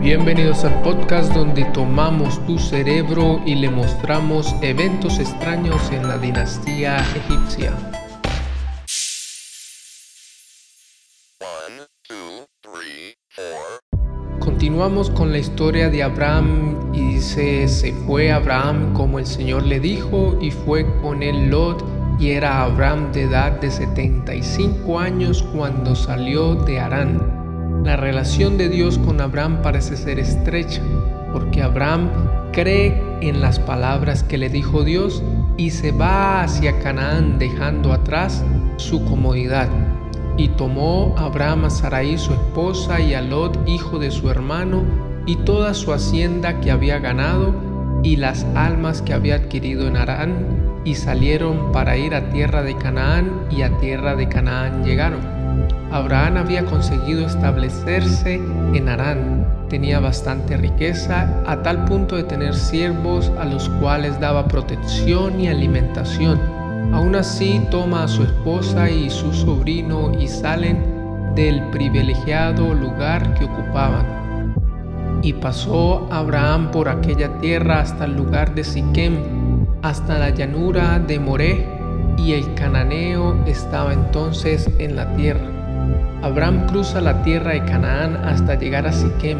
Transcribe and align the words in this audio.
Bienvenidos 0.00 0.64
al 0.64 0.80
podcast 0.82 1.34
donde 1.34 1.64
tomamos 1.66 2.44
tu 2.46 2.56
cerebro 2.56 3.42
y 3.44 3.56
le 3.56 3.68
mostramos 3.68 4.54
eventos 4.62 5.18
extraños 5.18 5.90
en 5.90 6.06
la 6.06 6.16
dinastía 6.16 6.98
egipcia. 7.16 7.76
Continuamos 14.38 15.10
con 15.10 15.32
la 15.32 15.38
historia 15.38 15.90
de 15.90 16.04
Abraham 16.04 16.92
y 16.94 17.14
dice, 17.14 17.66
se 17.66 17.92
fue 17.92 18.30
Abraham 18.30 18.94
como 18.94 19.18
el 19.18 19.26
Señor 19.26 19.64
le 19.64 19.80
dijo 19.80 20.38
y 20.40 20.52
fue 20.52 20.86
con 21.02 21.24
él 21.24 21.50
Lot 21.50 21.84
y 22.20 22.30
era 22.30 22.62
Abraham 22.62 23.10
de 23.12 23.22
edad 23.22 23.60
de 23.60 23.70
75 23.70 24.98
años 24.98 25.42
cuando 25.54 25.96
salió 25.96 26.54
de 26.54 26.78
Arán. 26.78 27.37
La 27.84 27.96
relación 27.96 28.58
de 28.58 28.68
Dios 28.68 28.98
con 28.98 29.20
Abraham 29.20 29.62
parece 29.62 29.96
ser 29.96 30.18
estrecha, 30.18 30.82
porque 31.32 31.62
Abraham 31.62 32.10
cree 32.52 33.00
en 33.20 33.40
las 33.40 33.58
palabras 33.58 34.22
que 34.22 34.36
le 34.36 34.48
dijo 34.48 34.84
Dios 34.84 35.22
y 35.56 35.70
se 35.70 35.92
va 35.92 36.42
hacia 36.42 36.78
Canaán 36.80 37.38
dejando 37.38 37.92
atrás 37.92 38.44
su 38.76 39.04
comodidad. 39.04 39.68
Y 40.36 40.48
tomó 40.48 41.14
Abraham 41.16 41.66
a 41.66 41.70
Sarai 41.70 42.18
su 42.18 42.32
esposa 42.32 43.00
y 43.00 43.14
a 43.14 43.22
Lot 43.22 43.58
hijo 43.68 43.98
de 43.98 44.10
su 44.10 44.30
hermano 44.30 44.82
y 45.26 45.36
toda 45.36 45.74
su 45.74 45.92
hacienda 45.92 46.60
que 46.60 46.70
había 46.70 46.98
ganado 46.98 47.54
y 48.02 48.16
las 48.16 48.44
almas 48.54 49.02
que 49.02 49.14
había 49.14 49.36
adquirido 49.36 49.86
en 49.86 49.96
Arán 49.96 50.82
y 50.84 50.94
salieron 50.94 51.72
para 51.72 51.96
ir 51.96 52.14
a 52.14 52.30
tierra 52.30 52.62
de 52.62 52.76
Canaán 52.76 53.46
y 53.50 53.62
a 53.62 53.76
tierra 53.78 54.14
de 54.14 54.28
Canaán 54.28 54.84
llegaron. 54.84 55.37
Abraham 55.90 56.36
había 56.36 56.64
conseguido 56.64 57.26
establecerse 57.26 58.34
en 58.74 58.88
Arán. 58.88 59.46
Tenía 59.68 60.00
bastante 60.00 60.56
riqueza 60.56 61.42
a 61.46 61.62
tal 61.62 61.84
punto 61.84 62.16
de 62.16 62.24
tener 62.24 62.54
siervos 62.54 63.30
a 63.38 63.44
los 63.44 63.68
cuales 63.80 64.18
daba 64.20 64.48
protección 64.48 65.40
y 65.40 65.48
alimentación. 65.48 66.40
Aún 66.92 67.14
así 67.14 67.60
toma 67.70 68.04
a 68.04 68.08
su 68.08 68.22
esposa 68.22 68.90
y 68.90 69.10
su 69.10 69.32
sobrino 69.32 70.12
y 70.18 70.26
salen 70.28 71.34
del 71.34 71.62
privilegiado 71.70 72.74
lugar 72.74 73.34
que 73.34 73.44
ocupaban. 73.44 74.18
Y 75.22 75.34
pasó 75.34 76.08
Abraham 76.10 76.70
por 76.70 76.88
aquella 76.88 77.38
tierra 77.40 77.80
hasta 77.80 78.04
el 78.04 78.16
lugar 78.16 78.54
de 78.54 78.64
Siquem, 78.64 79.16
hasta 79.82 80.18
la 80.18 80.30
llanura 80.30 80.98
de 80.98 81.18
Moré, 81.18 81.77
y 82.18 82.32
el 82.32 82.54
cananeo 82.54 83.36
estaba 83.46 83.92
entonces 83.92 84.68
en 84.78 84.96
la 84.96 85.14
tierra. 85.14 85.48
Abraham 86.22 86.66
cruza 86.66 87.00
la 87.00 87.22
tierra 87.22 87.52
de 87.52 87.64
Canaán 87.64 88.16
hasta 88.16 88.56
llegar 88.56 88.86
a 88.86 88.92
Siquem, 88.92 89.38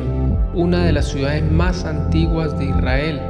una 0.54 0.84
de 0.84 0.92
las 0.92 1.08
ciudades 1.08 1.42
más 1.50 1.84
antiguas 1.84 2.56
de 2.58 2.66
Israel, 2.66 3.20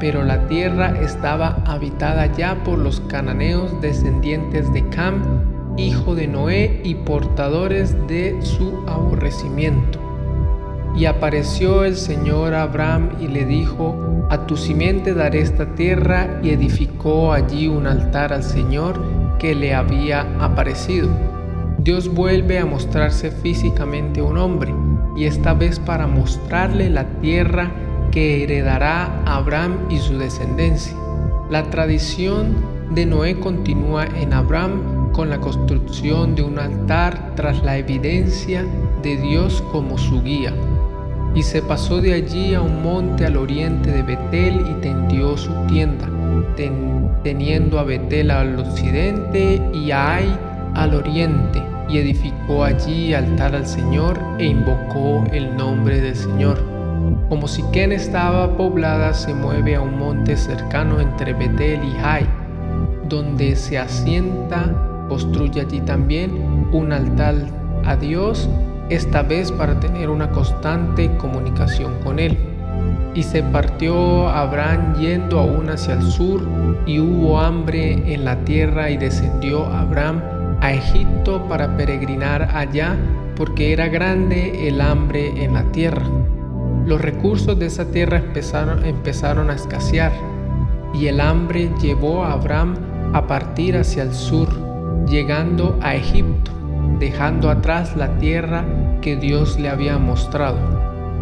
pero 0.00 0.24
la 0.24 0.46
tierra 0.48 1.00
estaba 1.00 1.62
habitada 1.64 2.26
ya 2.26 2.62
por 2.64 2.78
los 2.78 3.00
cananeos 3.02 3.80
descendientes 3.80 4.72
de 4.72 4.88
Cam, 4.88 5.22
hijo 5.76 6.14
de 6.16 6.26
Noé 6.26 6.80
y 6.84 6.96
portadores 6.96 7.94
de 8.08 8.36
su 8.42 8.84
aborrecimiento. 8.88 10.07
Y 10.96 11.04
apareció 11.04 11.84
el 11.84 11.96
Señor 11.96 12.54
a 12.54 12.62
Abraham 12.62 13.10
y 13.20 13.28
le 13.28 13.44
dijo, 13.44 13.96
a 14.30 14.46
tu 14.46 14.56
simiente 14.56 15.14
daré 15.14 15.40
esta 15.40 15.74
tierra, 15.74 16.40
y 16.42 16.50
edificó 16.50 17.32
allí 17.32 17.66
un 17.66 17.86
altar 17.86 18.32
al 18.32 18.42
Señor 18.42 19.00
que 19.38 19.54
le 19.54 19.74
había 19.74 20.26
aparecido. 20.38 21.08
Dios 21.78 22.12
vuelve 22.12 22.58
a 22.58 22.66
mostrarse 22.66 23.30
físicamente 23.30 24.20
un 24.20 24.36
hombre, 24.36 24.74
y 25.16 25.24
esta 25.24 25.54
vez 25.54 25.78
para 25.78 26.06
mostrarle 26.06 26.90
la 26.90 27.04
tierra 27.20 27.70
que 28.10 28.42
heredará 28.42 29.22
Abraham 29.24 29.86
y 29.88 29.98
su 29.98 30.18
descendencia. 30.18 30.96
La 31.50 31.70
tradición 31.70 32.54
de 32.90 33.06
Noé 33.06 33.38
continúa 33.38 34.06
en 34.06 34.32
Abraham 34.32 35.10
con 35.12 35.30
la 35.30 35.40
construcción 35.40 36.34
de 36.34 36.42
un 36.42 36.58
altar 36.58 37.32
tras 37.34 37.62
la 37.62 37.78
evidencia 37.78 38.64
de 39.02 39.16
Dios 39.16 39.62
como 39.72 39.96
su 39.96 40.22
guía. 40.22 40.52
Y 41.34 41.42
se 41.42 41.62
pasó 41.62 42.00
de 42.00 42.14
allí 42.14 42.54
a 42.54 42.62
un 42.62 42.82
monte 42.82 43.26
al 43.26 43.36
oriente 43.36 43.90
de 43.90 44.02
Betel 44.02 44.64
y 44.70 44.80
tendió 44.80 45.36
su 45.36 45.52
tienda, 45.66 46.08
teniendo 47.22 47.78
a 47.78 47.84
Betel 47.84 48.30
al 48.30 48.58
occidente 48.58 49.62
y 49.72 49.90
a 49.90 50.16
Ai 50.16 50.38
al 50.74 50.94
oriente 50.94 51.62
y 51.88 51.98
edificó 51.98 52.64
allí 52.64 53.14
altar 53.14 53.54
al 53.54 53.66
Señor 53.66 54.18
e 54.38 54.46
invocó 54.46 55.24
el 55.32 55.56
nombre 55.56 56.00
del 56.00 56.14
Señor. 56.14 56.58
Como 57.28 57.48
si 57.48 57.62
Siquén 57.62 57.92
estaba 57.92 58.56
poblada, 58.56 59.14
se 59.14 59.32
mueve 59.34 59.76
a 59.76 59.80
un 59.80 59.98
monte 59.98 60.36
cercano 60.36 61.00
entre 61.00 61.32
Betel 61.32 61.80
y 61.84 61.92
Jai, 62.00 62.26
donde 63.08 63.56
se 63.56 63.78
asienta, 63.78 64.74
construye 65.08 65.62
allí 65.62 65.80
también 65.80 66.68
un 66.72 66.92
altar 66.92 67.36
a 67.84 67.96
Dios, 67.96 68.48
esta 68.88 69.22
vez 69.22 69.52
para 69.52 69.78
tener 69.80 70.10
una 70.10 70.30
constante 70.30 71.10
comunicación 71.16 71.94
con 72.04 72.18
Él. 72.18 72.36
Y 73.14 73.22
se 73.22 73.42
partió 73.42 74.28
Abraham 74.28 74.94
yendo 74.96 75.40
aún 75.40 75.70
hacia 75.70 75.94
el 75.94 76.02
sur, 76.02 76.42
y 76.86 77.00
hubo 77.00 77.40
hambre 77.40 78.14
en 78.14 78.24
la 78.24 78.36
tierra, 78.44 78.90
y 78.90 78.96
descendió 78.96 79.66
Abraham 79.66 80.22
a 80.60 80.72
Egipto 80.72 81.46
para 81.48 81.76
peregrinar 81.76 82.50
allá 82.54 82.96
porque 83.38 83.72
era 83.72 83.86
grande 83.86 84.66
el 84.66 84.80
hambre 84.80 85.44
en 85.44 85.54
la 85.54 85.62
tierra. 85.70 86.02
Los 86.86 87.00
recursos 87.00 87.56
de 87.56 87.66
esa 87.66 87.88
tierra 87.90 88.18
empezaron, 88.18 88.84
empezaron 88.84 89.48
a 89.48 89.54
escasear 89.54 90.10
y 90.92 91.06
el 91.06 91.20
hambre 91.20 91.70
llevó 91.80 92.24
a 92.24 92.32
Abraham 92.32 92.74
a 93.12 93.26
partir 93.28 93.76
hacia 93.76 94.02
el 94.02 94.12
sur, 94.12 94.48
llegando 95.06 95.78
a 95.80 95.94
Egipto, 95.94 96.50
dejando 96.98 97.50
atrás 97.50 97.96
la 97.96 98.18
tierra 98.18 98.64
que 99.00 99.16
Dios 99.16 99.58
le 99.58 99.68
había 99.68 99.98
mostrado. 99.98 100.58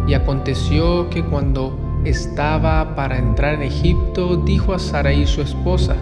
Y 0.07 0.13
aconteció 0.13 1.09
que 1.09 1.23
cuando 1.23 1.77
estaba 2.05 2.95
para 2.95 3.17
entrar 3.17 3.55
en 3.55 3.63
Egipto, 3.63 4.37
dijo 4.37 4.73
a 4.73 4.79
Sarai 4.79 5.25
su 5.25 5.41
esposa, 5.41 5.95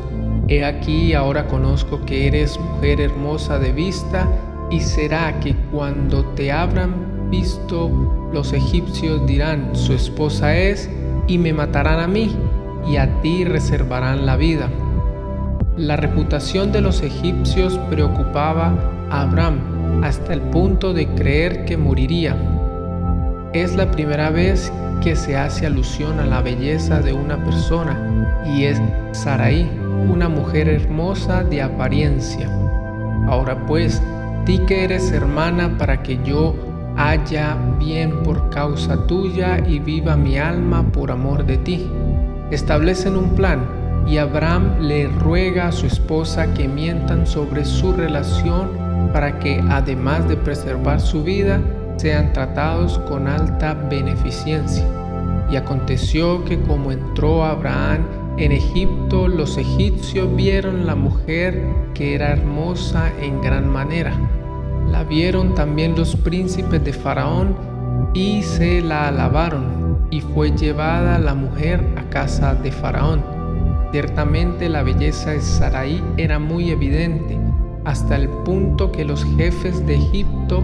He 0.47 0.63
aquí 0.63 1.13
ahora 1.13 1.47
conozco 1.47 2.05
que 2.05 2.27
eres 2.27 2.59
mujer 2.59 3.01
hermosa 3.01 3.57
de 3.57 3.71
vista, 3.71 4.27
y 4.69 4.79
será 4.79 5.39
que 5.39 5.55
cuando 5.71 6.23
te 6.35 6.51
habrán 6.51 7.29
visto 7.29 7.89
los 8.31 8.53
egipcios 8.53 9.25
dirán, 9.25 9.75
su 9.75 9.93
esposa 9.93 10.55
es, 10.55 10.89
y 11.27 11.39
me 11.39 11.53
matarán 11.53 11.99
a 11.99 12.07
mí, 12.07 12.35
y 12.87 12.97
a 12.97 13.21
ti 13.21 13.43
reservarán 13.43 14.25
la 14.25 14.37
vida. 14.37 14.69
La 15.77 15.95
reputación 15.95 16.71
de 16.71 16.81
los 16.81 17.01
egipcios 17.01 17.77
preocupaba 17.89 18.94
Abraham 19.09 20.03
hasta 20.03 20.33
el 20.33 20.41
punto 20.41 20.93
de 20.93 21.07
creer 21.07 21.65
que 21.65 21.77
moriría. 21.77 22.35
Es 23.53 23.75
la 23.75 23.89
primera 23.91 24.29
vez 24.29 24.71
que 25.01 25.15
se 25.15 25.37
hace 25.37 25.65
alusión 25.65 26.19
a 26.19 26.25
la 26.25 26.41
belleza 26.41 27.01
de 27.01 27.13
una 27.13 27.43
persona 27.43 28.43
y 28.45 28.65
es 28.65 28.81
Sarai 29.11 29.69
una 30.09 30.29
mujer 30.29 30.67
hermosa 30.67 31.43
de 31.43 31.61
apariencia. 31.61 32.49
Ahora 33.27 33.65
pues, 33.65 34.01
di 34.45 34.59
que 34.59 34.83
eres 34.83 35.11
hermana 35.11 35.77
para 35.77 36.03
que 36.03 36.19
yo 36.23 36.55
haya 36.97 37.57
bien 37.79 38.23
por 38.23 38.49
causa 38.49 39.05
tuya 39.07 39.59
y 39.65 39.79
viva 39.79 40.15
mi 40.15 40.37
alma 40.37 40.83
por 40.91 41.11
amor 41.11 41.45
de 41.45 41.57
ti. 41.57 41.89
Establecen 42.51 43.15
un 43.15 43.29
plan 43.35 43.65
y 44.07 44.17
Abraham 44.17 44.79
le 44.79 45.07
ruega 45.07 45.67
a 45.67 45.71
su 45.71 45.87
esposa 45.87 46.53
que 46.53 46.67
mientan 46.67 47.25
sobre 47.25 47.65
su 47.65 47.91
relación 47.93 48.84
para 49.13 49.39
que 49.39 49.63
además 49.69 50.27
de 50.27 50.37
preservar 50.37 50.99
su 50.99 51.23
vida, 51.23 51.61
sean 51.97 52.33
tratados 52.33 52.99
con 52.99 53.27
alta 53.27 53.73
beneficencia. 53.73 54.85
Y 55.49 55.55
aconteció 55.55 56.43
que 56.43 56.59
como 56.61 56.91
entró 56.91 57.45
Abraham 57.45 58.05
en 58.37 58.51
Egipto 58.51 59.29
los 59.29 59.57
egipcios 59.57 60.35
vieron 60.35 60.85
la 60.85 60.95
mujer 60.95 61.63
que 61.93 62.15
era 62.15 62.31
hermosa 62.31 63.09
en 63.21 63.41
gran 63.41 63.69
manera. 63.69 64.11
La 64.89 65.03
vieron 65.03 65.55
también 65.55 65.95
los 65.95 66.17
príncipes 66.17 66.83
de 66.83 66.91
Faraón 66.91 67.55
y 68.13 68.43
se 68.43 68.81
la 68.81 69.07
alabaron, 69.07 70.07
y 70.11 70.19
fue 70.21 70.51
llevada 70.51 71.17
la 71.17 71.33
mujer 71.33 71.81
a 71.97 72.09
casa 72.09 72.55
de 72.55 72.71
Faraón. 72.71 73.23
Ciertamente 73.91 74.67
la 74.67 74.83
belleza 74.83 75.31
de 75.31 75.41
Sarai 75.41 76.03
era 76.17 76.37
muy 76.37 76.71
evidente, 76.71 77.37
hasta 77.85 78.15
el 78.15 78.27
punto 78.29 78.91
que 78.91 79.05
los 79.05 79.23
jefes 79.37 79.85
de 79.85 79.95
Egipto 79.95 80.63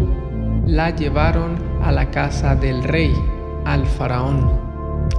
la 0.66 0.90
llevaron 0.90 1.56
a 1.82 1.92
la 1.92 2.12
casa 2.12 2.56
del 2.56 2.84
rey, 2.84 3.14
al 3.66 3.86
Faraón. 3.86 4.50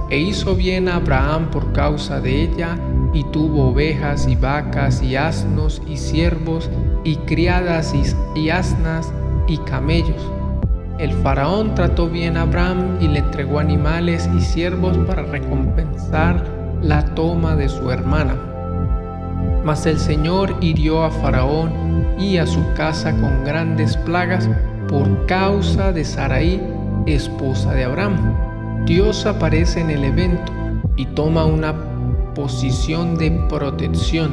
E 0.09 0.19
hizo 0.19 0.55
bien 0.55 0.89
a 0.89 0.95
Abraham 0.95 1.49
por 1.49 1.71
causa 1.71 2.19
de 2.19 2.43
ella, 2.43 2.77
y 3.13 3.23
tuvo 3.25 3.69
ovejas 3.69 4.27
y 4.27 4.35
vacas 4.35 5.01
y 5.01 5.15
asnos 5.15 5.81
y 5.87 5.97
siervos 5.97 6.69
y 7.03 7.17
criadas 7.17 7.93
y, 8.35 8.49
asnas 8.49 9.13
y 9.47 9.57
camellos. 9.59 10.31
El 10.97 11.11
faraón 11.11 11.75
trató 11.75 12.09
bien 12.09 12.37
a 12.37 12.43
Abraham 12.43 12.97
y 12.99 13.07
le 13.07 13.19
entregó 13.19 13.59
animales 13.59 14.29
y 14.35 14.41
siervos 14.41 14.97
para 14.99 15.23
recompensar 15.23 16.43
la 16.81 17.05
toma 17.13 17.55
de 17.55 17.69
su 17.69 17.91
hermana. 17.91 18.52
Mas 19.63 19.85
el 19.85 19.97
Señor 19.97 20.57
hirió 20.61 21.03
a 21.03 21.11
Faraón 21.11 21.71
y 22.19 22.37
a 22.37 22.45
su 22.45 22.61
casa 22.75 23.11
con 23.11 23.43
grandes 23.43 23.97
plagas 23.97 24.49
por 24.87 25.25
causa 25.25 25.91
de 25.91 26.03
Sarai, 26.03 26.61
esposa 27.05 27.73
de 27.73 27.85
Abraham. 27.85 28.85
Dios 28.85 29.25
aparece 29.25 29.79
en 29.79 29.89
el 29.89 30.03
evento 30.03 30.51
y 30.95 31.05
toma 31.05 31.45
una 31.45 31.73
posición 32.35 33.17
de 33.17 33.31
protección, 33.49 34.31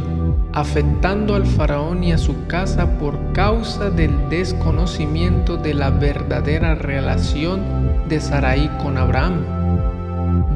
afectando 0.53 1.35
al 1.35 1.47
faraón 1.47 2.03
y 2.03 2.13
a 2.13 2.19
su 2.19 2.47
casa 2.47 2.99
por 2.99 3.33
causa 3.33 3.91
del 3.91 4.29
desconocimiento 4.29 5.57
de 5.57 5.75
la 5.75 5.91
verdadera 5.91 6.75
relación 6.75 7.63
de 8.09 8.21
Sarai 8.21 8.71
con 8.79 8.99
Abraham. 8.99 9.45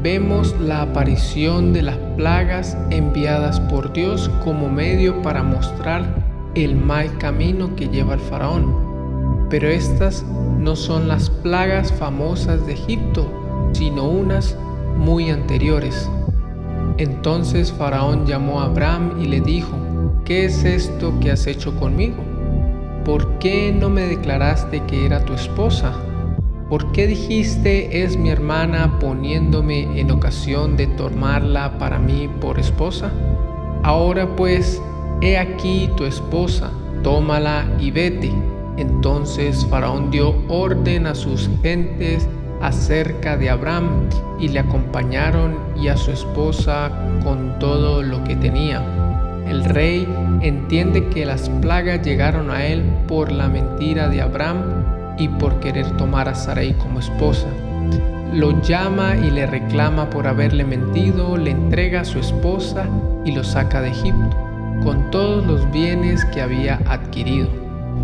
Vemos 0.01 0.55
la 0.59 0.83
aparición 0.83 1.73
de 1.73 1.81
las 1.81 1.97
plagas 2.15 2.77
enviadas 2.89 3.59
por 3.59 3.91
Dios 3.93 4.29
como 4.43 4.69
medio 4.69 5.21
para 5.21 5.43
mostrar 5.43 6.05
el 6.55 6.75
mal 6.75 7.17
camino 7.17 7.75
que 7.75 7.87
lleva 7.89 8.13
el 8.13 8.19
faraón. 8.19 9.47
Pero 9.49 9.67
estas 9.67 10.23
no 10.59 10.75
son 10.75 11.07
las 11.07 11.29
plagas 11.29 11.91
famosas 11.93 12.65
de 12.65 12.73
Egipto, 12.73 13.27
sino 13.73 14.07
unas 14.07 14.57
muy 14.97 15.29
anteriores. 15.29 16.09
Entonces 16.97 17.71
Faraón 17.71 18.25
llamó 18.25 18.61
a 18.61 18.65
Abraham 18.65 19.19
y 19.21 19.25
le 19.25 19.41
dijo, 19.41 19.77
¿qué 20.23 20.45
es 20.45 20.63
esto 20.63 21.19
que 21.19 21.31
has 21.31 21.45
hecho 21.45 21.75
conmigo? 21.75 22.23
¿Por 23.03 23.37
qué 23.39 23.75
no 23.77 23.89
me 23.89 24.07
declaraste 24.07 24.81
que 24.83 25.05
era 25.05 25.23
tu 25.25 25.33
esposa? 25.33 25.93
¿Por 26.69 26.91
qué 26.93 27.05
dijiste 27.05 28.03
es 28.03 28.17
mi 28.17 28.31
hermana 28.31 28.97
poniéndome 28.99 29.99
en 29.99 30.09
ocasión 30.09 30.75
de 30.75 30.87
tomarla 30.87 31.77
para 31.77 31.99
mí 31.99 32.27
por 32.41 32.59
esposa? 32.59 33.11
Ahora 33.83 34.35
pues, 34.35 34.81
he 35.21 35.37
aquí 35.37 35.91
tu 35.95 36.05
esposa, 36.05 36.71
tómala 37.03 37.67
y 37.79 37.91
vete. 37.91 38.31
Entonces 38.77 39.63
Faraón 39.69 40.09
dio 40.09 40.33
orden 40.47 41.05
a 41.05 41.13
sus 41.13 41.47
gentes 41.61 42.27
acerca 42.61 43.37
de 43.37 43.51
Abraham 43.51 44.09
y 44.39 44.47
le 44.47 44.57
acompañaron 44.57 45.55
y 45.79 45.89
a 45.89 45.97
su 45.97 46.09
esposa 46.09 46.91
con 47.23 47.59
todo 47.59 48.01
lo 48.01 48.23
que 48.23 48.35
tenía. 48.37 48.83
El 49.47 49.63
rey 49.65 50.07
entiende 50.41 51.09
que 51.09 51.27
las 51.27 51.47
plagas 51.61 52.01
llegaron 52.01 52.49
a 52.49 52.65
él 52.65 52.81
por 53.07 53.31
la 53.31 53.49
mentira 53.49 54.09
de 54.09 54.21
Abraham 54.21 54.84
y 55.17 55.27
por 55.27 55.59
querer 55.59 55.89
tomar 55.97 56.29
a 56.29 56.35
Sarai 56.35 56.73
como 56.73 56.99
esposa. 56.99 57.47
Lo 58.33 58.61
llama 58.61 59.15
y 59.15 59.31
le 59.31 59.45
reclama 59.45 60.09
por 60.09 60.27
haberle 60.27 60.65
mentido, 60.65 61.37
le 61.37 61.51
entrega 61.51 62.01
a 62.01 62.05
su 62.05 62.19
esposa 62.19 62.85
y 63.23 63.31
lo 63.31 63.43
saca 63.43 63.81
de 63.81 63.89
Egipto, 63.89 64.37
con 64.83 65.09
todos 65.11 65.45
los 65.45 65.71
bienes 65.71 66.25
que 66.25 66.41
había 66.41 66.81
adquirido. 66.85 67.47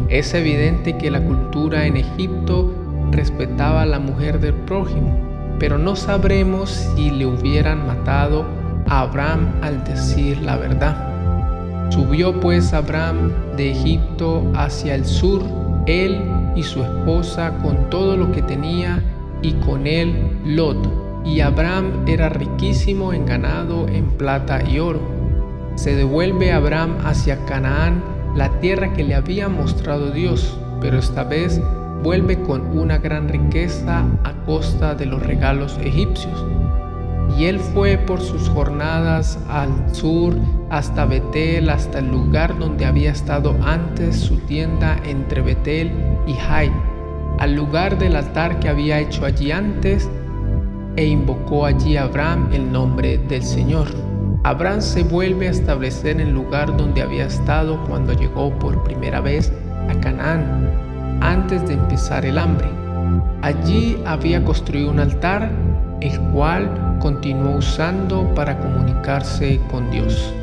Es 0.10 0.34
evidente 0.34 0.98
que 0.98 1.12
la 1.12 1.22
cultura 1.22 1.86
en 1.86 1.98
Egipto 1.98 2.74
respetaba 3.12 3.82
a 3.82 3.86
la 3.86 4.00
mujer 4.00 4.40
del 4.40 4.54
prójimo, 4.54 5.18
pero 5.60 5.78
no 5.78 5.96
sabremos 5.96 6.70
si 6.70 7.12
le 7.12 7.26
hubieran 7.26 7.86
matado 7.86 8.46
a 8.88 9.02
Abraham 9.02 9.54
al 9.62 9.84
decir 9.84 10.42
la 10.42 10.56
verdad. 10.56 11.92
Subió 11.92 12.40
pues 12.40 12.74
Abraham 12.74 13.32
de 13.58 13.72
Egipto 13.72 14.50
hacia 14.56 14.96
el 14.96 15.06
sur, 15.06 15.44
él 15.88 16.22
y 16.56 16.64
su 16.64 16.84
esposa 16.84 17.58
con 17.62 17.90
todo 17.90 18.18
lo 18.18 18.32
que 18.32 18.42
tenía, 18.42 19.02
y 19.42 19.54
con 19.54 19.88
él 19.88 20.14
Lot. 20.46 20.78
Y 21.26 21.42
Abraham 21.42 22.06
era 22.08 22.30
riquísimo 22.30 23.14
en 23.14 23.26
ganado, 23.26 23.88
en 23.88 24.06
plata 24.12 24.62
y 24.68 24.80
oro. 24.80 25.02
Se 25.76 25.96
devuelve 25.96 26.52
Abraham 26.52 26.98
hacia 27.04 27.44
Canaán, 27.46 28.04
la 28.36 28.50
tierra 28.60 28.94
que 28.94 29.04
le 29.04 29.16
había 29.16 29.50
mostrado 29.50 30.12
Dios, 30.12 30.58
pero 30.80 30.98
esta 30.98 31.24
vez 31.24 31.62
vuelve 32.04 32.42
con 32.42 32.78
una 32.78 32.98
gran 32.98 33.30
riqueza 33.30 34.06
a 34.24 34.34
costa 34.46 34.96
de 34.96 35.06
los 35.06 35.22
regalos 35.22 35.78
egipcios. 35.84 36.46
Y 37.38 37.46
él 37.46 37.60
fue 37.60 37.98
por 37.98 38.22
sus 38.22 38.50
jornadas 38.50 39.40
al 39.50 39.70
sur 39.94 40.36
hasta 40.70 41.06
Betel, 41.06 41.70
hasta 41.70 42.00
el 42.00 42.12
lugar 42.12 42.58
donde 42.60 42.86
había 42.86 43.12
estado 43.12 43.56
antes 43.64 44.20
su 44.20 44.38
tienda 44.40 45.00
entre 45.06 45.42
Betel 45.42 45.92
y 46.28 46.34
Jai, 46.34 46.72
al 47.40 47.56
lugar 47.56 47.98
del 47.98 48.16
altar 48.16 48.60
que 48.60 48.70
había 48.70 49.00
hecho 49.00 49.26
allí 49.26 49.52
antes, 49.52 50.10
e 50.96 51.06
invocó 51.06 51.66
allí 51.66 51.98
a 51.98 52.04
Abraham 52.04 52.50
el 52.52 52.72
nombre 52.72 53.18
del 53.18 53.44
Señor. 53.44 53.88
Abraham 54.44 54.82
se 54.82 55.04
vuelve 55.04 55.48
a 55.48 55.52
establecer 55.52 56.20
en 56.20 56.28
el 56.28 56.34
lugar 56.34 56.76
donde 56.76 57.02
había 57.02 57.26
estado 57.26 57.84
cuando 57.88 58.14
llegó 58.14 58.50
por 58.60 58.84
primera 58.84 59.22
vez 59.22 59.54
a 59.88 60.00
Canaán 60.00 60.70
antes 61.22 61.68
de 61.68 61.76
empezar 61.76 62.26
el 62.26 62.38
hambre. 62.38 62.68
Allí 63.42 64.02
había 64.06 64.44
construido 64.44 64.90
un 64.90 65.00
altar, 65.00 65.52
el 66.02 66.20
cual 66.32 66.98
continuó 67.00 67.58
usando 67.58 68.34
para 68.36 68.60
comunicarse 68.60 69.60
con 69.70 69.90
Dios. 69.92 70.34